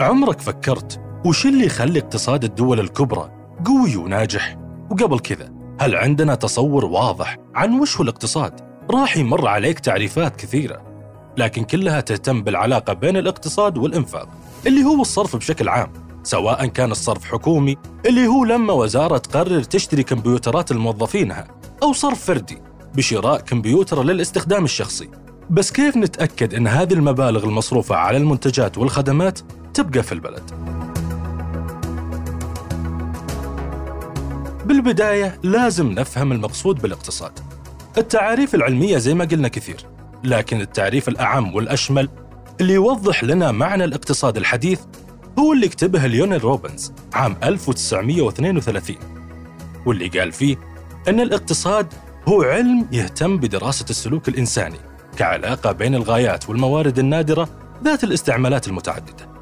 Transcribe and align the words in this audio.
عمرك 0.00 0.40
فكرت 0.40 1.00
وش 1.26 1.46
اللي 1.46 1.66
يخلي 1.66 1.98
اقتصاد 1.98 2.44
الدول 2.44 2.80
الكبرى 2.80 3.30
قوي 3.66 3.96
وناجح؟ 3.96 4.56
وقبل 4.90 5.18
كذا 5.18 5.50
هل 5.80 5.96
عندنا 5.96 6.34
تصور 6.34 6.84
واضح 6.84 7.36
عن 7.54 7.80
وش 7.80 7.96
هو 7.96 8.02
الاقتصاد؟ 8.02 8.60
راح 8.90 9.16
يمر 9.16 9.48
عليك 9.48 9.78
تعريفات 9.78 10.36
كثيرة 10.36 10.82
لكن 11.36 11.64
كلها 11.64 12.00
تهتم 12.00 12.42
بالعلاقة 12.42 12.92
بين 12.92 13.16
الاقتصاد 13.16 13.78
والإنفاق 13.78 14.28
اللي 14.66 14.84
هو 14.84 15.00
الصرف 15.00 15.36
بشكل 15.36 15.68
عام 15.68 15.92
سواء 16.22 16.66
كان 16.66 16.90
الصرف 16.90 17.24
حكومي 17.24 17.76
اللي 18.06 18.26
هو 18.26 18.44
لما 18.44 18.72
وزارة 18.72 19.18
تقرر 19.18 19.62
تشتري 19.62 20.02
كمبيوترات 20.02 20.72
لموظفينها 20.72 21.48
أو 21.82 21.92
صرف 21.92 22.24
فردي 22.24 22.58
بشراء 22.94 23.40
كمبيوتر 23.40 24.02
للاستخدام 24.02 24.64
الشخصي 24.64 25.08
بس 25.50 25.72
كيف 25.72 25.96
نتأكد 25.96 26.54
أن 26.54 26.66
هذه 26.66 26.92
المبالغ 26.92 27.44
المصروفة 27.44 27.96
على 27.96 28.16
المنتجات 28.16 28.78
والخدمات 28.78 29.40
تبقى 29.78 30.02
في 30.02 30.12
البلد؟ 30.12 30.50
بالبداية 34.66 35.38
لازم 35.42 35.92
نفهم 35.92 36.32
المقصود 36.32 36.82
بالاقتصاد 36.82 37.32
التعاريف 37.98 38.54
العلمية 38.54 38.98
زي 38.98 39.14
ما 39.14 39.24
قلنا 39.24 39.48
كثير 39.48 39.76
لكن 40.24 40.60
التعريف 40.60 41.08
الأعم 41.08 41.54
والأشمل 41.54 42.08
اللي 42.60 42.72
يوضح 42.72 43.24
لنا 43.24 43.52
معنى 43.52 43.84
الاقتصاد 43.84 44.36
الحديث 44.36 44.80
هو 45.38 45.52
اللي 45.52 45.68
كتبه 45.68 46.06
ليونيل 46.06 46.44
روبنز 46.44 46.92
عام 47.12 47.36
1932 47.44 48.96
واللي 49.86 50.08
قال 50.08 50.32
فيه 50.32 50.56
أن 51.08 51.20
الاقتصاد 51.20 51.86
هو 52.28 52.42
علم 52.42 52.86
يهتم 52.92 53.36
بدراسة 53.36 53.86
السلوك 53.90 54.28
الإنساني 54.28 54.78
كعلاقة 55.16 55.72
بين 55.72 55.94
الغايات 55.94 56.48
والموارد 56.48 56.98
النادرة 56.98 57.48
ذات 57.84 58.04
الاستعمالات 58.04 58.68
المتعددة 58.68 59.37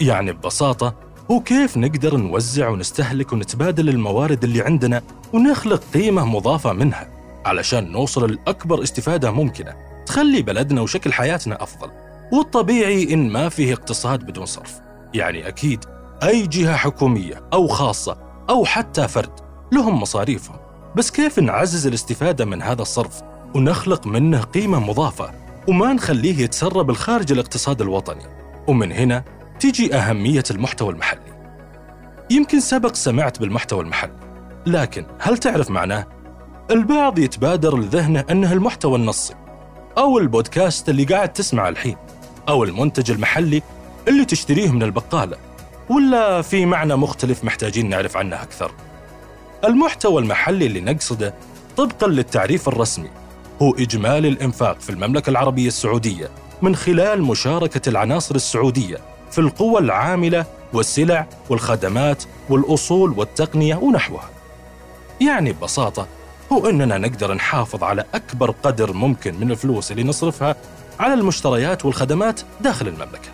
يعني 0.00 0.32
ببساطة 0.32 0.94
هو 1.30 1.40
كيف 1.40 1.76
نقدر 1.76 2.16
نوزع 2.16 2.68
ونستهلك 2.68 3.32
ونتبادل 3.32 3.88
الموارد 3.88 4.44
اللي 4.44 4.62
عندنا 4.62 5.02
ونخلق 5.32 5.82
قيمة 5.94 6.24
مضافة 6.24 6.72
منها 6.72 7.08
علشان 7.44 7.92
نوصل 7.92 8.32
لأكبر 8.32 8.82
استفادة 8.82 9.30
ممكنة 9.30 9.74
تخلي 10.06 10.42
بلدنا 10.42 10.80
وشكل 10.80 11.12
حياتنا 11.12 11.62
أفضل. 11.62 11.90
والطبيعي 12.32 13.14
إن 13.14 13.30
ما 13.30 13.48
فيه 13.48 13.72
اقتصاد 13.72 14.24
بدون 14.26 14.46
صرف. 14.46 14.74
يعني 15.14 15.48
أكيد 15.48 15.84
أي 16.22 16.46
جهة 16.46 16.76
حكومية 16.76 17.42
أو 17.52 17.68
خاصة 17.68 18.16
أو 18.50 18.64
حتى 18.64 19.08
فرد 19.08 19.40
لهم 19.72 20.00
مصاريفهم. 20.00 20.56
بس 20.96 21.10
كيف 21.10 21.38
نعزز 21.38 21.86
الاستفادة 21.86 22.44
من 22.44 22.62
هذا 22.62 22.82
الصرف 22.82 23.20
ونخلق 23.54 24.06
منه 24.06 24.40
قيمة 24.40 24.78
مضافة 24.80 25.30
وما 25.68 25.92
نخليه 25.92 26.38
يتسرب 26.44 26.90
الخارج 26.90 27.32
الاقتصاد 27.32 27.80
الوطني؟ 27.80 28.24
ومن 28.68 28.92
هنا 28.92 29.24
تيجي 29.60 29.94
أهمية 29.94 30.44
المحتوى 30.50 30.92
المحلي 30.92 31.34
يمكن 32.30 32.60
سبق 32.60 32.94
سمعت 32.94 33.40
بالمحتوى 33.40 33.80
المحلي 33.80 34.16
لكن 34.66 35.06
هل 35.20 35.38
تعرف 35.38 35.70
معناه؟ 35.70 36.06
البعض 36.70 37.18
يتبادر 37.18 37.76
لذهنه 37.78 38.24
أنه 38.30 38.52
المحتوى 38.52 38.96
النصي 38.96 39.34
أو 39.98 40.18
البودكاست 40.18 40.88
اللي 40.88 41.04
قاعد 41.04 41.32
تسمع 41.32 41.68
الحين 41.68 41.96
أو 42.48 42.64
المنتج 42.64 43.10
المحلي 43.10 43.62
اللي 44.08 44.24
تشتريه 44.24 44.70
من 44.70 44.82
البقالة 44.82 45.36
ولا 45.90 46.42
في 46.42 46.66
معنى 46.66 46.96
مختلف 46.96 47.44
محتاجين 47.44 47.88
نعرف 47.88 48.16
عنه 48.16 48.42
أكثر 48.42 48.72
المحتوى 49.64 50.22
المحلي 50.22 50.66
اللي 50.66 50.80
نقصده 50.80 51.34
طبقا 51.76 52.06
للتعريف 52.06 52.68
الرسمي 52.68 53.10
هو 53.62 53.74
إجمالي 53.74 54.28
الإنفاق 54.28 54.80
في 54.80 54.90
المملكة 54.90 55.30
العربية 55.30 55.68
السعودية 55.68 56.28
من 56.62 56.76
خلال 56.76 57.22
مشاركة 57.22 57.88
العناصر 57.88 58.34
السعودية 58.34 58.96
في 59.34 59.40
القوى 59.40 59.80
العاملة 59.80 60.46
والسلع 60.72 61.26
والخدمات 61.50 62.24
والأصول 62.48 63.14
والتقنية 63.18 63.74
ونحوها. 63.76 64.30
يعني 65.20 65.52
ببساطة 65.52 66.06
هو 66.52 66.68
أننا 66.68 66.98
نقدر 66.98 67.34
نحافظ 67.34 67.84
على 67.84 68.04
أكبر 68.14 68.50
قدر 68.50 68.92
ممكن 68.92 69.34
من 69.40 69.50
الفلوس 69.50 69.92
اللي 69.92 70.04
نصرفها 70.04 70.56
على 71.00 71.14
المشتريات 71.14 71.84
والخدمات 71.84 72.40
داخل 72.60 72.88
المملكة. 72.88 73.28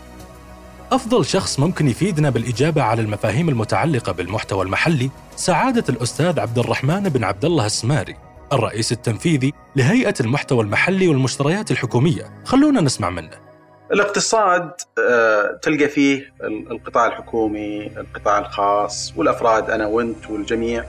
أفضل 0.92 1.26
شخص 1.26 1.60
ممكن 1.60 1.88
يفيدنا 1.88 2.30
بالإجابة 2.30 2.82
على 2.82 3.02
المفاهيم 3.02 3.48
المتعلقة 3.48 4.12
بالمحتوى 4.12 4.64
المحلي 4.64 5.10
سعادة 5.36 5.84
الأستاذ 5.88 6.40
عبد 6.40 6.58
الرحمن 6.58 7.02
بن 7.02 7.24
عبد 7.24 7.44
الله 7.44 7.66
السماري 7.66 8.16
الرئيس 8.52 8.92
التنفيذي 8.92 9.52
لهيئة 9.76 10.14
المحتوى 10.20 10.64
المحلي 10.64 11.08
والمشتريات 11.08 11.70
الحكومية. 11.70 12.42
خلونا 12.44 12.80
نسمع 12.80 13.10
منه. 13.10 13.49
الاقتصاد 13.92 14.70
آه، 14.98 15.58
تلقى 15.62 15.88
فيه 15.88 16.32
القطاع 16.42 17.06
الحكومي 17.06 17.86
القطاع 17.86 18.38
الخاص 18.38 19.12
والأفراد 19.16 19.70
أنا 19.70 19.86
وأنت 19.86 20.30
والجميع. 20.30 20.84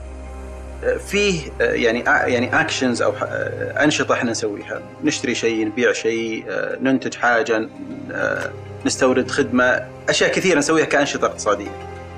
آه، 0.84 0.96
فيه 0.96 1.40
آه، 1.60 1.64
يعني 1.64 1.98
يعني 2.04 2.60
اكشنز 2.60 3.02
أو 3.02 3.12
أنشطة 3.84 4.12
إحنا 4.12 4.30
نسويها. 4.30 4.82
نشتري 5.04 5.34
شيء 5.34 5.66
نبيع 5.66 5.92
شيء 5.92 6.44
ننتج 6.80 7.14
حاجة 7.14 7.68
نستورد 8.86 9.30
خدمة 9.30 9.88
أشياء 10.08 10.32
كثيرة 10.32 10.58
نسويها 10.58 10.84
كأنشطة 10.84 11.26
اقتصادية. 11.26 11.70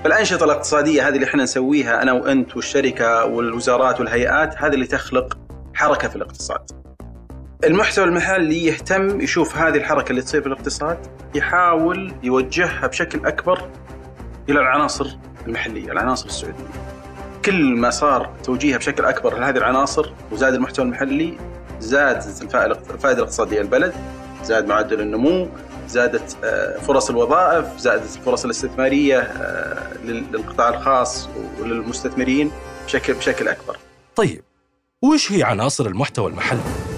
فالأنشطة 0.04 0.44
الاقتصادية 0.44 1.08
هذه 1.08 1.14
اللي 1.14 1.26
إحنا 1.26 1.42
نسويها 1.42 2.02
أنا 2.02 2.12
وأنت 2.12 2.56
والشركة 2.56 3.24
والوزارات 3.24 4.00
والهيئات 4.00 4.54
هذه 4.58 4.74
اللي 4.74 4.86
تخلق 4.86 5.38
حركة 5.74 6.08
في 6.08 6.16
الاقتصاد. 6.16 6.93
المحتوى 7.64 8.04
المحلي 8.04 8.64
يهتم 8.64 9.20
يشوف 9.20 9.56
هذه 9.56 9.76
الحركة 9.76 10.10
اللي 10.10 10.22
تصير 10.22 10.40
في 10.40 10.46
الاقتصاد 10.46 10.98
يحاول 11.34 12.12
يوجهها 12.22 12.86
بشكل 12.86 13.26
أكبر 13.26 13.70
إلى 14.48 14.60
العناصر 14.60 15.16
المحلية 15.46 15.92
العناصر 15.92 16.26
السعودية 16.26 16.64
كل 17.44 17.76
ما 17.76 17.90
صار 17.90 18.30
توجيهها 18.44 18.78
بشكل 18.78 19.04
أكبر 19.04 19.38
لهذه 19.38 19.56
العناصر 19.56 20.12
وزاد 20.32 20.54
المحتوى 20.54 20.84
المحلي 20.84 21.38
زادت 21.80 22.42
الفائده 22.42 23.18
الاقتصادية 23.18 23.60
للبلد 23.60 23.94
زاد 24.42 24.66
معدل 24.66 25.00
النمو 25.00 25.48
زادت 25.88 26.36
آه، 26.44 26.78
فرص 26.78 27.10
الوظائف 27.10 27.78
زادت 27.78 28.16
الفرص 28.16 28.44
الاستثمارية 28.44 29.18
آه، 29.18 29.94
للقطاع 30.04 30.68
الخاص 30.68 31.28
وللمستثمرين 31.60 32.50
بشكل 32.86 33.14
بشكل 33.14 33.48
أكبر. 33.48 33.76
طيب 34.16 34.42
وش 35.02 35.32
هي 35.32 35.42
عناصر 35.42 35.86
المحتوى 35.86 36.30
المحلي؟ 36.30 36.93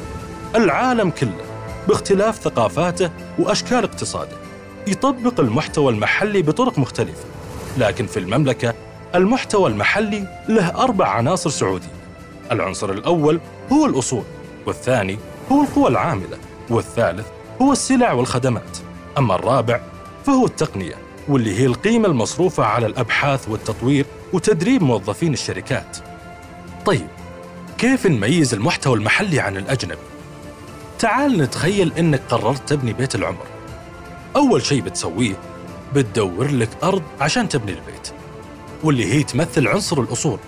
العالم 0.56 1.10
كله 1.10 1.44
باختلاف 1.88 2.36
ثقافاته 2.36 3.10
وأشكال 3.38 3.84
اقتصاده 3.84 4.36
يطبق 4.86 5.40
المحتوى 5.40 5.92
المحلي 5.92 6.42
بطرق 6.42 6.78
مختلفة، 6.78 7.24
لكن 7.78 8.06
في 8.06 8.18
المملكة 8.18 8.74
المحتوى 9.14 9.70
المحلي 9.70 10.44
له 10.48 10.82
أربع 10.82 11.08
عناصر 11.08 11.50
سعوديه. 11.50 11.96
العنصر 12.52 12.90
الأول 12.90 13.40
هو 13.72 13.86
الأصول، 13.86 14.22
والثاني 14.66 15.18
هو 15.52 15.62
القوى 15.62 15.88
العاملة، 15.88 16.38
والثالث 16.70 17.26
هو 17.62 17.72
السلع 17.72 18.12
والخدمات 18.12 18.78
أما 19.18 19.34
الرابع 19.34 19.80
فهو 20.26 20.46
التقنية 20.46 20.94
واللي 21.28 21.60
هي 21.60 21.66
القيمة 21.66 22.08
المصروفة 22.08 22.64
على 22.64 22.86
الأبحاث 22.86 23.48
والتطوير 23.48 24.06
وتدريب 24.32 24.82
موظفين 24.82 25.32
الشركات 25.32 25.98
طيب 26.86 27.08
كيف 27.78 28.06
نميز 28.06 28.54
المحتوى 28.54 28.94
المحلي 28.96 29.40
عن 29.40 29.56
الأجنبي؟ 29.56 30.15
تعال 30.98 31.38
نتخيل 31.38 31.92
إنك 31.98 32.22
قررت 32.28 32.68
تبني 32.68 32.92
بيت 32.92 33.14
العمر. 33.14 33.46
أول 34.36 34.62
شيء 34.62 34.80
بتسويه 34.82 35.36
بتدور 35.94 36.50
لك 36.50 36.68
أرض 36.82 37.02
عشان 37.20 37.48
تبني 37.48 37.72
البيت 37.72 38.12
واللي 38.84 39.12
هي 39.12 39.22
تمثل 39.22 39.68
عنصر 39.68 40.00
الأصول. 40.00 40.38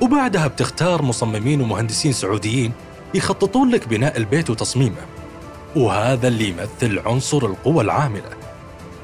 وبعدها 0.00 0.46
بتختار 0.46 1.02
مصممين 1.02 1.60
ومهندسين 1.60 2.12
سعوديين 2.12 2.72
يخططون 3.14 3.70
لك 3.70 3.88
بناء 3.88 4.16
البيت 4.16 4.50
وتصميمه. 4.50 5.06
وهذا 5.76 6.28
اللي 6.28 6.48
يمثل 6.48 6.98
عنصر 7.06 7.46
القوى 7.46 7.84
العاملة. 7.84 8.30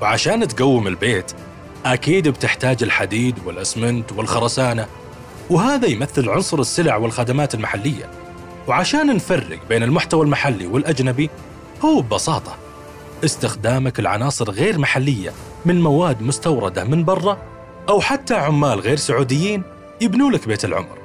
وعشان 0.03 0.49
تقوم 0.49 0.87
البيت 0.87 1.33
أكيد 1.87 2.29
بتحتاج 2.29 2.83
الحديد 2.83 3.35
والأسمنت 3.47 4.13
والخرسانة. 4.13 4.87
وهذا 5.51 5.87
يمثل 5.87 6.29
عنصر 6.29 6.61
السلع 6.61 6.97
والخدمات 6.97 7.55
المحلية. 7.55 8.11
وعشان 8.69 9.17
نفرق 9.17 9.59
بين 9.69 9.83
المحتوى 9.83 10.25
المحلي 10.25 10.67
والأجنبي 10.67 11.31
هو 11.85 12.01
ببساطة 12.01 12.57
استخدامك 13.25 14.01
العناصر 14.01 14.51
غير 14.51 14.79
محلية 14.79 15.33
من 15.65 15.81
مواد 15.81 16.23
مستوردة 16.23 16.85
من 16.85 17.05
برا 17.05 17.39
أو 17.89 18.01
حتى 18.01 18.35
عمال 18.35 18.81
غير 18.81 18.97
سعوديين 18.97 19.63
يبنوا 20.01 20.31
لك 20.31 20.49
بيت 20.49 20.65
العمر. 20.65 20.99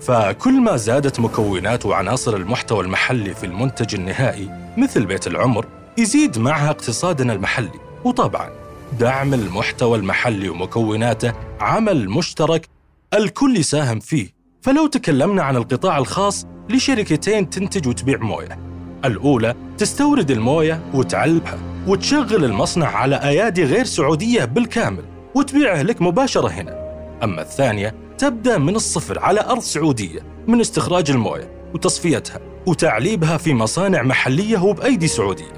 فكل 0.00 0.60
ما 0.60 0.76
زادت 0.76 1.20
مكونات 1.20 1.86
وعناصر 1.86 2.36
المحتوى 2.36 2.84
المحلي 2.84 3.34
في 3.34 3.46
المنتج 3.46 3.94
النهائي 3.94 4.72
مثل 4.76 5.06
بيت 5.06 5.26
العمر 5.26 5.66
يزيد 5.98 6.38
معها 6.38 6.70
اقتصادنا 6.70 7.32
المحلي. 7.32 7.80
وطبعا 8.04 8.50
دعم 8.98 9.34
المحتوى 9.34 9.98
المحلي 9.98 10.48
ومكوناته 10.48 11.32
عمل 11.60 12.08
مشترك 12.10 12.68
الكل 13.14 13.56
يساهم 13.56 14.00
فيه. 14.00 14.37
فلو 14.62 14.86
تكلمنا 14.86 15.42
عن 15.42 15.56
القطاع 15.56 15.98
الخاص 15.98 16.46
لشركتين 16.70 17.50
تنتج 17.50 17.88
وتبيع 17.88 18.18
موية. 18.18 18.58
الأولى 19.04 19.54
تستورد 19.78 20.30
الموية 20.30 20.80
وتعلبها 20.94 21.58
وتشغل 21.86 22.44
المصنع 22.44 22.86
على 22.86 23.16
أيادي 23.16 23.64
غير 23.64 23.84
سعودية 23.84 24.44
بالكامل 24.44 25.04
وتبيعه 25.34 25.82
لك 25.82 26.02
مباشرة 26.02 26.48
هنا. 26.48 26.78
أما 27.22 27.42
الثانية 27.42 27.94
تبدأ 28.18 28.58
من 28.58 28.76
الصفر 28.76 29.18
على 29.18 29.40
أرض 29.40 29.60
سعودية 29.60 30.20
من 30.46 30.60
استخراج 30.60 31.10
الموية 31.10 31.50
وتصفيتها 31.74 32.40
وتعليبها 32.66 33.36
في 33.36 33.54
مصانع 33.54 34.02
محلية 34.02 34.58
وبأيدي 34.58 35.08
سعودية. 35.08 35.52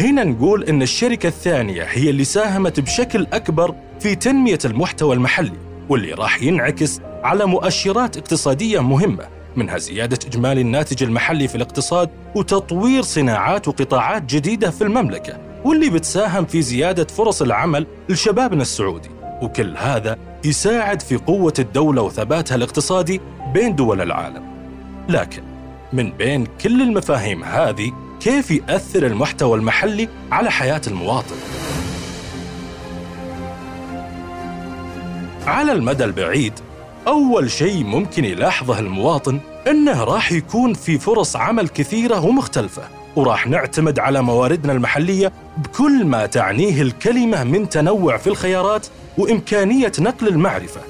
هنا 0.00 0.24
نقول 0.24 0.64
إن 0.64 0.82
الشركة 0.82 1.26
الثانية 1.26 1.82
هي 1.82 2.10
اللي 2.10 2.24
ساهمت 2.24 2.80
بشكل 2.80 3.26
أكبر 3.32 3.74
في 4.00 4.14
تنمية 4.14 4.58
المحتوى 4.64 5.14
المحلي 5.14 5.58
واللي 5.88 6.12
راح 6.12 6.42
ينعكس 6.42 7.00
على 7.26 7.46
مؤشرات 7.46 8.16
اقتصادية 8.16 8.80
مهمة 8.80 9.28
منها 9.56 9.78
زيادة 9.78 10.18
إجمالي 10.26 10.60
الناتج 10.60 11.02
المحلي 11.02 11.48
في 11.48 11.54
الاقتصاد 11.54 12.10
وتطوير 12.34 13.02
صناعات 13.02 13.68
وقطاعات 13.68 14.22
جديدة 14.22 14.70
في 14.70 14.84
المملكة 14.84 15.38
واللي 15.64 15.90
بتساهم 15.90 16.44
في 16.44 16.62
زيادة 16.62 17.04
فرص 17.04 17.42
العمل 17.42 17.86
لشبابنا 18.08 18.62
السعودي. 18.62 19.08
وكل 19.42 19.76
هذا 19.76 20.16
يساعد 20.44 21.02
في 21.02 21.16
قوة 21.16 21.54
الدولة 21.58 22.02
وثباتها 22.02 22.54
الاقتصادي 22.54 23.20
بين 23.54 23.76
دول 23.76 24.00
العالم. 24.00 24.42
لكن 25.08 25.42
من 25.92 26.10
بين 26.10 26.46
كل 26.60 26.82
المفاهيم 26.82 27.44
هذه 27.44 27.92
كيف 28.20 28.50
يأثر 28.50 29.06
المحتوى 29.06 29.58
المحلي 29.58 30.08
على 30.32 30.50
حياة 30.50 30.82
المواطن؟ 30.86 31.36
على 35.46 35.72
المدى 35.72 36.04
البعيد 36.04 36.52
أول 37.06 37.50
شيء 37.50 37.84
ممكن 37.84 38.24
يلاحظه 38.24 38.78
المواطن 38.78 39.40
إنه 39.66 40.04
راح 40.04 40.32
يكون 40.32 40.74
في 40.74 40.98
فرص 40.98 41.36
عمل 41.36 41.68
كثيرة 41.68 42.24
ومختلفة 42.24 42.82
وراح 43.16 43.46
نعتمد 43.46 43.98
على 43.98 44.22
مواردنا 44.22 44.72
المحلية 44.72 45.32
بكل 45.56 46.04
ما 46.04 46.26
تعنيه 46.26 46.82
الكلمة 46.82 47.44
من 47.44 47.68
تنوع 47.68 48.16
في 48.16 48.26
الخيارات 48.26 48.86
وإمكانية 49.18 49.92
نقل 49.98 50.28
المعرفة 50.28 50.80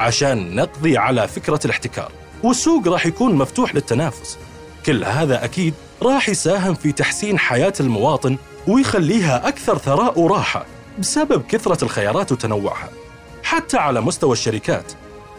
عشان 0.00 0.54
نقضي 0.54 0.98
على 0.98 1.28
فكرة 1.28 1.60
الاحتكار. 1.64 2.12
والسوق 2.42 2.88
راح 2.88 3.06
يكون 3.06 3.34
مفتوح 3.34 3.74
للتنافس. 3.74 4.38
كل 4.86 5.04
هذا 5.04 5.44
أكيد 5.44 5.74
راح 6.02 6.28
يساهم 6.28 6.74
في 6.74 6.92
تحسين 6.92 7.38
حياة 7.38 7.72
المواطن 7.80 8.36
ويخليها 8.68 9.48
أكثر 9.48 9.78
ثراء 9.78 10.18
وراحة 10.18 10.66
بسبب 10.98 11.42
كثرة 11.48 11.84
الخيارات 11.84 12.32
وتنوعها 12.32 12.88
حتى 13.42 13.76
على 13.76 14.00
مستوى 14.00 14.32
الشركات. 14.32 14.92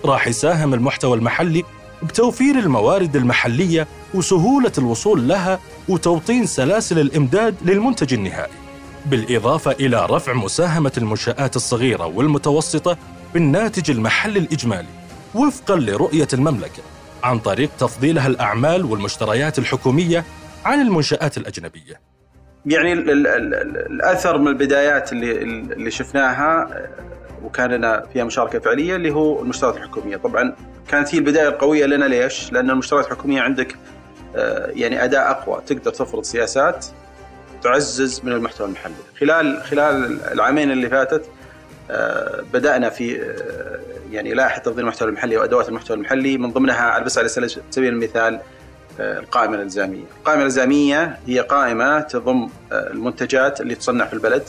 راح 0.06 0.28
يساهم 0.28 0.74
المحتوى 0.74 1.18
المحلي 1.18 1.64
بتوفير 2.04 2.60
الموارد 2.60 3.16
المحلية 3.16 3.88
وسهولة 4.14 4.72
الوصول 4.78 5.28
لها 5.28 5.60
وتوطين 5.90 6.46
سلاسل 6.46 7.00
الإمداد 7.00 7.56
للمنتج 7.66 8.14
النهائي 8.14 8.54
بالإضافة 9.06 9.72
إلى 9.72 10.06
رفع 10.10 10.34
مساهمة 10.34 10.92
المنشآت 10.98 11.56
الصغيرة 11.56 12.06
والمتوسطة 12.06 12.98
بالناتج 13.34 13.92
المحلي 13.92 14.40
الإجمالي 14.40 14.88
وفقا 15.36 15.76
لرؤية 15.76 16.28
المملكة 16.34 16.84
عن 17.24 17.40
طريق 17.40 17.70
تفضيلها 17.80 18.28
الأعمال 18.28 18.86
والمشتريات 18.86 19.60
الحكومية 19.60 20.24
عن 20.66 20.82
المنشآت 20.82 21.38
الأجنبية. 21.38 22.00
يعني 22.66 22.94
الأثر 22.94 24.38
من 24.38 24.48
البدايات 24.48 25.12
اللي, 25.14 25.32
اللي 25.74 25.92
شفناها 25.92 26.68
وكان 27.44 27.72
لنا 27.72 28.06
فيها 28.14 28.24
مشاركة 28.24 28.60
فعلية 28.60 28.96
اللي 28.96 29.12
هو 29.12 29.42
المشتريات 29.42 29.78
الحكومية، 29.78 30.18
طبعا 30.18 30.56
كانت 30.88 31.16
هي 31.16 31.20
البداية 31.20 31.48
القوية 31.48 31.86
لنا 31.86 32.06
ليش؟ 32.06 32.52
لأن 32.52 32.70
المشتريات 32.70 33.06
الحكومية 33.06 33.42
عندك 33.42 33.76
آه، 34.36 34.72
يعني 34.76 35.04
أداء 35.04 35.32
أقوى، 35.32 35.62
تقدر 35.68 35.92
تفرض 35.92 36.24
سياسات 36.24 36.86
تعزز 37.64 38.22
من 38.24 38.32
المحتوى 38.32 38.68
المحلي. 38.68 38.94
خلال 39.20 39.64
خلال 39.64 40.20
العامين 40.32 40.72
اللي 40.72 40.90
فاتت 40.90 41.26
آه، 41.92 42.44
بدأنا 42.54 42.90
في 42.90 43.22
آه، 43.22 43.80
يعني 44.12 44.34
لائحة 44.34 44.60
تفضيل 44.60 44.80
المحتوى 44.80 45.10
المحلي 45.10 45.38
وأدوات 45.38 45.70
المحتوى 45.70 45.98
المحلي 45.98 46.38
من 46.38 46.52
ضمنها 46.52 47.00
بس 47.00 47.18
على 47.18 47.28
سبيل 47.28 47.94
المثال 47.94 48.40
القائمة 49.00 49.56
الإلزامية. 49.56 50.04
القائمة 50.20 50.42
الإلزامية 50.42 51.20
هي 51.28 51.40
قائمة 51.40 52.00
تضم 52.00 52.50
المنتجات 52.72 53.62
اللي 53.62 53.76
تصنع 53.76 54.06
في 54.06 54.14
البلد 54.14 54.44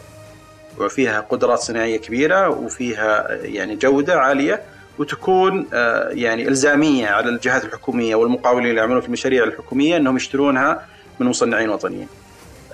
وفيها 0.79 1.21
قدرات 1.21 1.59
صناعية 1.59 1.97
كبيرة 1.97 2.49
وفيها 2.49 3.29
يعني 3.43 3.77
جودة 3.77 4.21
عالية 4.21 4.63
وتكون 4.99 5.67
آه، 5.73 6.09
يعني 6.09 6.49
إلزامية 6.49 7.09
على 7.09 7.29
الجهات 7.29 7.65
الحكومية 7.65 8.15
والمقاولين 8.15 8.69
اللي 8.69 8.81
يعملون 8.81 9.01
في 9.01 9.07
المشاريع 9.07 9.45
الحكومية 9.45 9.97
إنهم 9.97 10.17
يشترونها 10.17 10.87
من 11.21 11.27
مصنعين 11.27 11.71
وطنيين. 11.71 12.09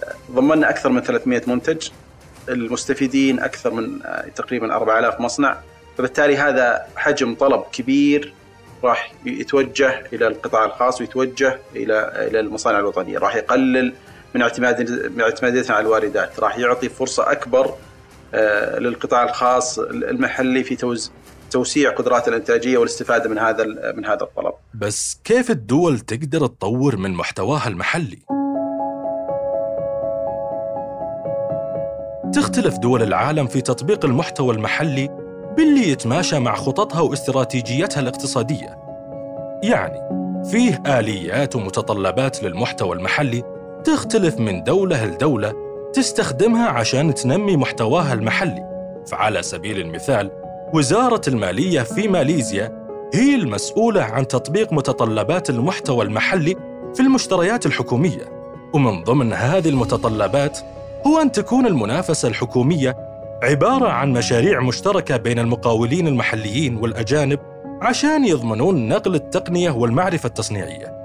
آه، 0.04 0.12
ضمننا 0.32 0.70
أكثر 0.70 0.88
من 0.88 1.00
300 1.00 1.42
منتج 1.46 1.88
المستفيدين 2.48 3.40
أكثر 3.40 3.70
من 3.70 3.98
آه، 4.04 4.28
تقريبا 4.28 4.74
4000 4.74 5.20
مصنع. 5.20 5.56
فبالتالي 5.98 6.36
هذا 6.36 6.86
حجم 6.96 7.34
طلب 7.34 7.62
كبير 7.72 8.34
راح 8.84 9.12
يتوجه 9.26 10.06
إلى 10.12 10.26
القطاع 10.26 10.64
الخاص 10.64 11.00
ويتوجه 11.00 11.58
إلى 11.76 12.26
إلى 12.30 12.40
المصانع 12.40 12.78
الوطنية، 12.78 13.18
راح 13.18 13.36
يقلل 13.36 13.92
من 14.34 14.42
اعتماد 14.42 14.90
من 15.16 15.20
اعتماديتنا 15.20 15.76
على 15.76 15.86
الواردات، 15.86 16.40
راح 16.40 16.58
يعطي 16.58 16.88
فرصة 16.88 17.32
أكبر 17.32 17.74
للقطاع 18.78 19.24
الخاص 19.24 19.78
المحلي 19.78 20.64
في 20.64 20.76
توز 20.76 21.12
توسيع 21.50 21.90
قدرات 21.90 22.28
الإنتاجية 22.28 22.78
والاستفادة 22.78 23.30
من 23.30 23.38
هذا 23.38 23.64
من 23.96 24.06
هذا 24.06 24.22
الطلب. 24.22 24.52
بس 24.74 25.20
كيف 25.24 25.50
الدول 25.50 25.98
تقدر 25.98 26.46
تطور 26.46 26.96
من 26.96 27.10
محتواها 27.10 27.68
المحلي؟ 27.68 28.18
تختلف 32.34 32.78
دول 32.78 33.02
العالم 33.02 33.46
في 33.46 33.60
تطبيق 33.60 34.04
المحتوى 34.04 34.54
المحلي 34.54 35.08
باللي 35.56 35.88
يتماشى 35.90 36.38
مع 36.38 36.54
خططها 36.54 37.00
واستراتيجيتها 37.00 38.00
الاقتصادية. 38.00 38.78
يعني 39.62 40.00
فيه 40.50 40.82
آليات 40.86 41.56
ومتطلبات 41.56 42.42
للمحتوى 42.42 42.96
المحلي 42.96 43.42
تختلف 43.84 44.38
من 44.38 44.62
دولة 44.62 45.06
لدولة 45.06 45.69
تستخدمها 45.92 46.68
عشان 46.68 47.14
تنمي 47.14 47.56
محتواها 47.56 48.14
المحلي. 48.14 48.64
فعلى 49.06 49.42
سبيل 49.42 49.80
المثال 49.80 50.30
وزارة 50.74 51.20
المالية 51.28 51.82
في 51.82 52.08
ماليزيا 52.08 52.86
هي 53.14 53.34
المسؤولة 53.34 54.02
عن 54.02 54.28
تطبيق 54.28 54.72
متطلبات 54.72 55.50
المحتوى 55.50 56.04
المحلي 56.04 56.56
في 56.94 57.00
المشتريات 57.00 57.66
الحكومية. 57.66 58.40
ومن 58.74 59.04
ضمن 59.04 59.32
هذه 59.32 59.68
المتطلبات 59.68 60.58
هو 61.06 61.18
أن 61.18 61.32
تكون 61.32 61.66
المنافسة 61.66 62.28
الحكومية 62.28 62.96
عبارة 63.42 63.88
عن 63.88 64.12
مشاريع 64.12 64.60
مشتركة 64.60 65.16
بين 65.16 65.38
المقاولين 65.38 66.08
المحليين 66.08 66.76
والأجانب 66.76 67.38
عشان 67.82 68.24
يضمنون 68.24 68.88
نقل 68.88 69.14
التقنية 69.14 69.70
والمعرفة 69.70 70.26
التصنيعية. 70.26 70.99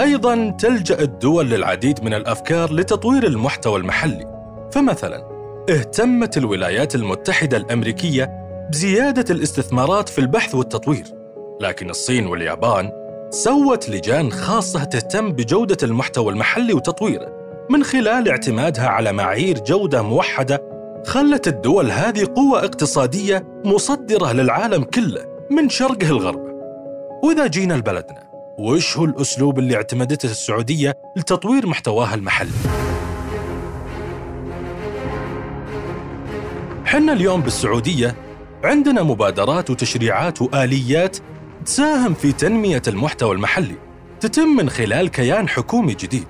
أيضا 0.00 0.50
تلجأ 0.50 1.00
الدول 1.00 1.50
للعديد 1.50 2.04
من 2.04 2.14
الأفكار 2.14 2.72
لتطوير 2.72 3.26
المحتوى 3.26 3.80
المحلي. 3.80 4.26
فمثلا 4.72 5.28
اهتمت 5.70 6.36
الولايات 6.36 6.94
المتحدة 6.94 7.56
الأمريكية 7.56 8.30
بزيادة 8.70 9.34
الاستثمارات 9.34 10.08
في 10.08 10.18
البحث 10.18 10.54
والتطوير. 10.54 11.04
لكن 11.60 11.90
الصين 11.90 12.26
واليابان 12.26 12.90
سوت 13.30 13.88
لجان 13.88 14.32
خاصة 14.32 14.84
تهتم 14.84 15.32
بجودة 15.32 15.76
المحتوى 15.82 16.32
المحلي 16.32 16.72
وتطويره 16.72 17.42
من 17.70 17.84
خلال 17.84 18.28
اعتمادها 18.28 18.88
على 18.88 19.12
معايير 19.12 19.58
جودة 19.58 20.02
موحدة 20.02 20.62
خلت 21.06 21.48
الدول 21.48 21.90
هذه 21.90 22.28
قوة 22.36 22.58
اقتصادية 22.58 23.44
مصدرة 23.64 24.32
للعالم 24.32 24.84
كله 24.84 25.26
من 25.50 25.68
شرقه 25.68 26.06
الغرب. 26.10 26.42
وإذا 27.24 27.46
جينا 27.46 27.74
لبلدنا 27.74 28.31
وش 28.58 28.96
هو 28.96 29.04
الأسلوب 29.04 29.58
اللي 29.58 29.76
اعتمدته 29.76 30.26
السعودية 30.26 30.94
لتطوير 31.16 31.66
محتواها 31.66 32.14
المحلي 32.14 32.50
حنا 36.84 37.12
اليوم 37.12 37.40
بالسعودية 37.40 38.16
عندنا 38.64 39.02
مبادرات 39.02 39.70
وتشريعات 39.70 40.42
وآليات 40.42 41.16
تساهم 41.66 42.14
في 42.14 42.32
تنمية 42.32 42.82
المحتوى 42.88 43.34
المحلي 43.34 43.74
تتم 44.20 44.48
من 44.48 44.70
خلال 44.70 45.08
كيان 45.08 45.48
حكومي 45.48 45.94
جديد. 45.94 46.26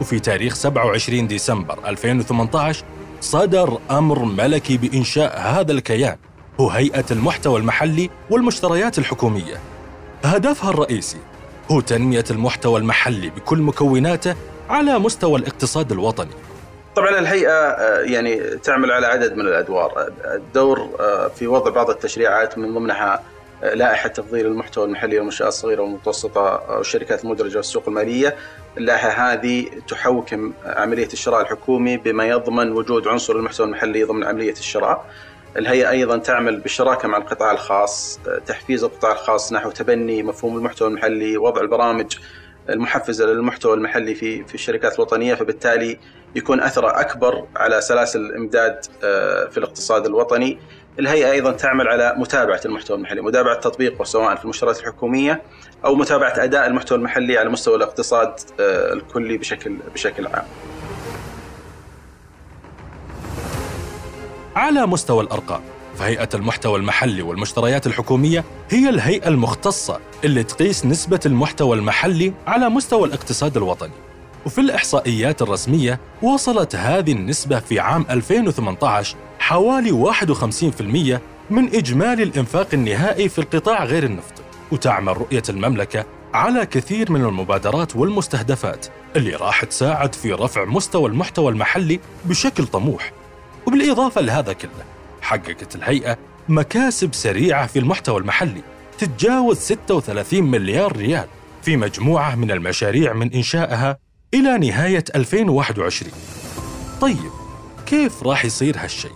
وفي 0.00 0.20
تاريخ 0.20 0.54
27 0.54 1.26
ديسمبر 1.26 1.78
2018 1.88 2.84
صدر 3.20 3.78
أمر 3.90 4.24
ملكي 4.24 4.76
بإنشاء 4.76 5.40
هذا 5.40 5.72
الكيان 5.72 6.16
هو 6.60 6.68
هيئة 6.70 7.04
المحتوى 7.10 7.60
المحلي 7.60 8.10
والمشتريات 8.30 8.98
الحكومية. 8.98 9.56
هدفها 10.24 10.70
الرئيسي 10.70 11.18
هو 11.70 11.80
تنمية 11.80 12.24
المحتوى 12.30 12.80
المحلي 12.80 13.30
بكل 13.30 13.58
مكوناته 13.58 14.34
على 14.68 14.98
مستوى 14.98 15.38
الاقتصاد 15.38 15.92
الوطني. 15.92 16.30
طبعا 16.96 17.18
الهيئة 17.18 17.50
آه، 17.50 18.00
يعني 18.00 18.40
تعمل 18.56 18.90
على 18.92 19.06
عدد 19.06 19.32
من 19.32 19.40
الأدوار. 19.40 20.12
الدور 20.24 20.88
آه، 21.00 21.28
في 21.28 21.46
وضع 21.46 21.70
بعض 21.70 21.90
التشريعات 21.90 22.58
من 22.58 22.74
ضمنها 22.74 23.22
لائحة 23.62 24.08
تفضيل 24.08 24.46
المحتوى 24.46 24.84
المحلي 24.84 25.16
والمنشآت 25.16 25.48
الصغيرة 25.48 25.82
والمتوسطة 25.82 26.62
والشركات 26.70 27.24
المدرجة 27.24 27.56
والسوق 27.56 27.88
المالية. 27.88 28.36
اللائحة 28.78 29.32
هذه 29.32 29.66
تحوكم 29.88 30.52
عملية 30.64 31.08
الشراء 31.12 31.40
الحكومي 31.40 31.96
بما 31.96 32.28
يضمن 32.28 32.72
وجود 32.72 33.08
عنصر 33.08 33.36
المحتوى 33.36 33.66
المحلي 33.66 34.04
ضمن 34.04 34.24
عملية 34.24 34.52
الشراء. 34.52 35.04
الهيئة 35.56 35.90
أيضا 35.90 36.18
تعمل 36.18 36.60
بالشراكة 36.60 37.08
مع 37.08 37.18
القطاع 37.18 37.50
الخاص 37.50 38.20
تحفيز 38.46 38.84
القطاع 38.84 39.12
الخاص 39.12 39.52
نحو 39.52 39.70
تبني 39.70 40.22
مفهوم 40.22 40.56
المحتوى 40.56 40.88
المحلي 40.88 41.36
وضع 41.36 41.60
البرامج 41.60 42.16
المحفزة 42.68 43.26
للمحتوى 43.26 43.74
المحلي 43.74 44.14
في 44.14 44.44
في 44.44 44.54
الشركات 44.54 44.94
الوطنية 44.94 45.34
فبالتالي 45.34 45.98
يكون 46.34 46.60
أثره 46.60 47.00
أكبر 47.00 47.46
على 47.56 47.80
سلاسل 47.80 48.20
الإمداد 48.20 48.84
آه، 49.04 49.48
في 49.48 49.58
الاقتصاد 49.58 50.06
الوطني. 50.06 50.58
الهيئة 50.98 51.30
أيضا 51.30 51.52
تعمل 51.52 51.88
على 51.88 52.14
متابعة 52.18 52.60
المحتوى 52.64 52.96
المحلي 52.96 53.20
متابعة 53.20 53.60
تطبيقه 53.60 54.04
سواء 54.04 54.34
في 54.34 54.42
المنشورات 54.42 54.80
الحكومية 54.80 55.42
أو 55.84 55.94
متابعة 55.94 56.34
أداء 56.36 56.66
المحتوى 56.66 56.98
المحلي 56.98 57.38
على 57.38 57.48
مستوى 57.48 57.76
الاقتصاد 57.76 58.34
آه، 58.60 58.92
الكلي 58.92 59.36
بشكل 59.36 59.76
بشكل 59.94 60.26
عام. 60.26 60.44
على 64.56 64.86
مستوى 64.86 65.22
الأرقام. 65.22 65.60
فهيئة 65.96 66.28
المحتوى 66.34 66.78
المحلي 66.78 67.22
والمشتريات 67.22 67.86
الحكومية 67.86 68.44
هي 68.70 68.88
الهيئة 68.88 69.28
المختصة 69.28 69.98
اللي 70.24 70.42
تقيس 70.42 70.86
نسبة 70.86 71.20
المحتوى 71.26 71.76
المحلي 71.76 72.32
على 72.46 72.68
مستوى 72.68 73.08
الاقتصاد 73.08 73.56
الوطني. 73.56 73.92
وفي 74.46 74.60
الإحصائيات 74.60 75.42
الرسمية 75.42 76.00
وصلت 76.22 76.76
هذه 76.76 77.12
النسبة 77.12 77.58
في 77.58 77.80
عام 77.80 78.06
2018 78.10 79.16
حوالي 79.38 79.92
51% 79.92 81.20
من 81.50 81.74
إجمالي 81.74 82.22
الإنفاق 82.22 82.68
النهائي 82.72 83.28
في 83.28 83.38
القطاع 83.38 83.84
غير 83.84 84.04
النفطي 84.04 84.42
وتعمل 84.72 85.16
رؤية 85.16 85.42
المملكة 85.48 86.04
على 86.34 86.66
كثير 86.66 87.12
من 87.12 87.24
المبادرات 87.24 87.96
والمستهدفات 87.96 88.86
اللي 89.16 89.34
راح 89.36 89.64
تساعد 89.64 90.14
في 90.14 90.32
رفع 90.32 90.64
مستوى 90.64 91.08
المحتوى 91.08 91.52
المحلي 91.52 92.00
بشكل 92.24 92.66
طموح. 92.66 93.12
وبالإضافة 93.66 94.20
لهذا 94.20 94.52
كله 94.52 94.84
حققت 95.22 95.76
الهيئة 95.76 96.18
مكاسب 96.48 97.14
سريعة 97.14 97.66
في 97.66 97.78
المحتوى 97.78 98.20
المحلي 98.20 98.62
تتجاوز 98.98 99.56
36 99.56 100.42
مليار 100.42 100.96
ريال 100.96 101.26
في 101.62 101.76
مجموعة 101.76 102.34
من 102.34 102.50
المشاريع 102.50 103.12
من 103.12 103.32
إنشائها 103.32 103.98
إلى 104.34 104.58
نهاية 104.58 105.04
2021 105.14 106.12
طيب 107.00 107.30
كيف 107.86 108.22
راح 108.22 108.44
يصير 108.44 108.76
هالشيء؟ 108.78 109.12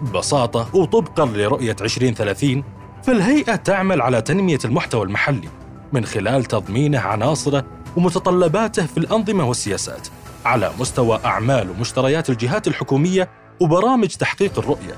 ببساطة 0.00 0.76
وطبقا 0.76 1.26
لرؤية 1.26 1.76
2030 1.80 2.64
فالهيئة 3.02 3.56
تعمل 3.56 4.02
على 4.02 4.22
تنمية 4.22 4.58
المحتوى 4.64 5.02
المحلي 5.02 5.48
من 5.92 6.04
خلال 6.04 6.44
تضمينه 6.44 6.98
عناصره 6.98 7.64
ومتطلباته 7.96 8.86
في 8.86 8.98
الأنظمة 8.98 9.44
والسياسات 9.44 10.08
على 10.44 10.70
مستوى 10.78 11.20
أعمال 11.24 11.70
ومشتريات 11.70 12.30
الجهات 12.30 12.68
الحكومية 12.68 13.28
وبرامج 13.60 14.08
تحقيق 14.08 14.58
الرؤية 14.58 14.94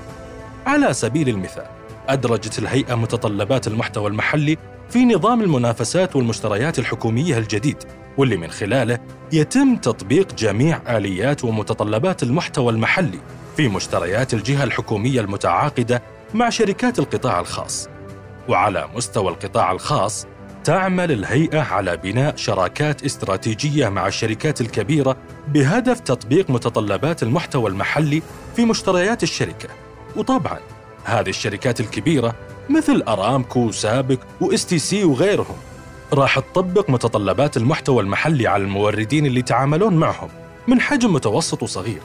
على 0.65 0.93
سبيل 0.93 1.29
المثال 1.29 1.65
أدرجت 2.09 2.59
الهيئة 2.59 2.95
متطلبات 2.95 3.67
المحتوى 3.67 4.07
المحلي 4.07 4.57
في 4.89 5.05
نظام 5.05 5.41
المنافسات 5.41 6.15
والمشتريات 6.15 6.79
الحكومية 6.79 7.37
الجديد 7.37 7.83
واللي 8.17 8.37
من 8.37 8.51
خلاله 8.51 8.99
يتم 9.31 9.75
تطبيق 9.75 10.33
جميع 10.33 10.97
آليات 10.97 11.43
ومتطلبات 11.43 12.23
المحتوى 12.23 12.71
المحلي 12.71 13.19
في 13.57 13.67
مشتريات 13.67 14.33
الجهة 14.33 14.63
الحكومية 14.63 15.21
المتعاقدة 15.21 16.01
مع 16.33 16.49
شركات 16.49 16.99
القطاع 16.99 17.39
الخاص. 17.39 17.89
وعلى 18.49 18.87
مستوى 18.95 19.29
القطاع 19.29 19.71
الخاص 19.71 20.27
تعمل 20.63 21.11
الهيئة 21.11 21.59
على 21.59 21.97
بناء 21.97 22.35
شراكات 22.35 23.03
استراتيجية 23.03 23.89
مع 23.89 24.07
الشركات 24.07 24.61
الكبيرة 24.61 25.17
بهدف 25.47 25.99
تطبيق 25.99 26.49
متطلبات 26.49 27.23
المحتوى 27.23 27.69
المحلي 27.69 28.21
في 28.55 28.65
مشتريات 28.65 29.23
الشركة. 29.23 29.69
وطبعا 30.15 30.59
هذه 31.03 31.29
الشركات 31.29 31.79
الكبيرة 31.79 32.35
مثل 32.69 33.03
أرامكو 33.07 33.71
سابك 33.71 34.19
و 34.41 34.65
STC 34.65 35.03
وغيرهم 35.03 35.57
راح 36.13 36.39
تطبق 36.39 36.89
متطلبات 36.89 37.57
المحتوى 37.57 38.03
المحلي 38.03 38.47
على 38.47 38.63
الموردين 38.63 39.25
اللي 39.25 39.39
يتعاملون 39.39 39.93
معهم 39.93 40.29
من 40.67 40.81
حجم 40.81 41.13
متوسط 41.13 41.63
وصغير 41.63 42.01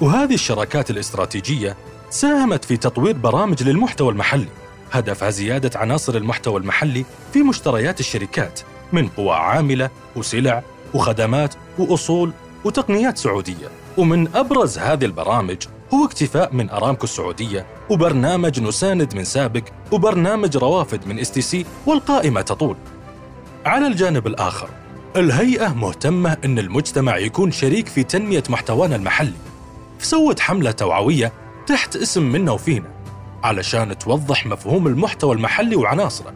وهذه 0.00 0.34
الشراكات 0.34 0.90
الاستراتيجية 0.90 1.76
ساهمت 2.10 2.64
في 2.64 2.76
تطوير 2.76 3.16
برامج 3.16 3.62
للمحتوى 3.62 4.12
المحلي 4.12 4.48
هدفها 4.92 5.30
زيادة 5.30 5.78
عناصر 5.78 6.16
المحتوى 6.16 6.60
المحلي 6.60 7.04
في 7.32 7.42
مشتريات 7.42 8.00
الشركات 8.00 8.60
من 8.92 9.08
قوى 9.08 9.34
عاملة 9.34 9.90
وسلع 10.16 10.62
وخدمات 10.94 11.54
وأصول 11.78 12.32
وتقنيات 12.64 13.18
سعودية. 13.18 13.68
ومن 13.96 14.36
أبرز 14.36 14.78
هذه 14.78 15.04
البرامج 15.04 15.56
هو 15.94 16.04
اكتفاء 16.04 16.54
من 16.54 16.70
أرامكو 16.70 17.04
السعودية 17.04 17.66
وبرنامج 17.90 18.60
نساند 18.60 19.14
من 19.14 19.24
سابق 19.24 19.62
وبرنامج 19.92 20.56
روافد 20.56 21.06
من 21.06 21.18
STC 21.18 21.66
والقائمة 21.86 22.40
تطول. 22.40 22.76
على 23.66 23.86
الجانب 23.86 24.26
الآخر 24.26 24.68
الهيئة 25.16 25.74
مهتمة 25.74 26.36
أن 26.44 26.58
المجتمع 26.58 27.18
يكون 27.18 27.50
شريك 27.50 27.88
في 27.88 28.02
تنمية 28.02 28.42
محتوانا 28.48 28.96
المحلي. 28.96 29.32
فسوت 29.98 30.40
حملة 30.40 30.70
توعوية 30.70 31.32
تحت 31.66 31.96
اسم 31.96 32.22
منا 32.22 32.52
وفينا 32.52 32.86
علشان 33.44 33.98
توضح 33.98 34.46
مفهوم 34.46 34.86
المحتوى 34.86 35.34
المحلي 35.34 35.76
وعناصره 35.76 36.34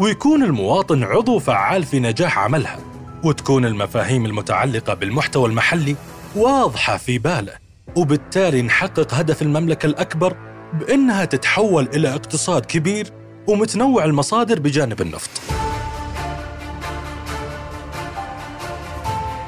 ويكون 0.00 0.42
المواطن 0.42 1.04
عضو 1.04 1.38
فعال 1.38 1.84
في 1.84 2.00
نجاح 2.00 2.38
عملها 2.38 2.78
وتكون 3.24 3.64
المفاهيم 3.64 4.26
المتعلقة 4.26 4.94
بالمحتوى 4.94 5.48
المحلي 5.48 5.96
واضحة 6.36 6.96
في 6.96 7.18
باله 7.18 7.52
وبالتالي 7.96 8.62
نحقق 8.62 9.14
هدف 9.14 9.42
المملكة 9.42 9.86
الأكبر 9.86 10.36
بأنها 10.72 11.24
تتحول 11.24 11.88
إلى 11.94 12.14
اقتصاد 12.14 12.66
كبير 12.66 13.06
ومتنوع 13.48 14.04
المصادر 14.04 14.58
بجانب 14.58 15.00
النفط. 15.00 15.30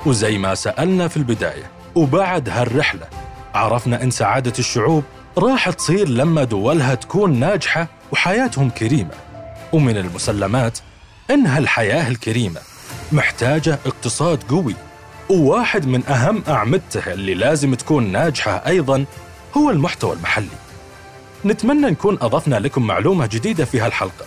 وزي 0.06 0.38
ما 0.38 0.54
سألنا 0.54 1.08
في 1.08 1.16
البداية 1.16 1.70
وبعد 1.94 2.48
هالرحلة 2.48 3.06
عرفنا 3.54 4.02
إن 4.02 4.10
سعادة 4.10 4.52
الشعوب 4.58 5.04
راح 5.38 5.70
تصير 5.70 6.08
لما 6.08 6.44
دولها 6.44 6.94
تكون 6.94 7.40
ناجحة 7.40 7.88
وحياتهم 8.12 8.70
كريمة. 8.70 9.14
ومن 9.72 9.96
المسلمات 9.96 10.78
إن 11.30 11.46
هالحياة 11.46 12.08
الكريمة 12.08 12.60
محتاجة 13.12 13.78
اقتصاد 13.86 14.42
قوي. 14.42 14.74
وواحد 15.28 15.86
من 15.86 16.06
أهم 16.06 16.42
أعمدته 16.48 17.12
اللي 17.12 17.34
لازم 17.34 17.74
تكون 17.74 18.12
ناجحة 18.12 18.62
أيضا 18.66 19.04
هو 19.56 19.70
المحتوى 19.70 20.12
المحلي. 20.12 20.46
نتمنى 21.44 21.90
نكون 21.90 22.18
أضفنا 22.20 22.56
لكم 22.56 22.86
معلومة 22.86 23.26
جديدة 23.26 23.64
في 23.64 23.80
هالحلقة. 23.80 24.24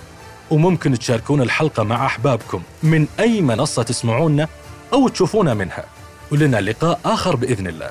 وممكن 0.52 1.00
تشاركون 1.00 1.42
الحلقة 1.42 1.84
مع 1.84 2.06
أحبابكم 2.06 2.62
من 2.84 3.08
أي 3.20 3.42
منصة 3.42 3.84
تسمعونا 3.84 4.48
أو 4.94 5.08
تشوفونا 5.08 5.54
منها. 5.54 5.86
ولنا 6.32 6.58
لقاء 6.62 7.00
آخر 7.06 7.36
بإذن 7.36 7.68
الله. 7.68 7.90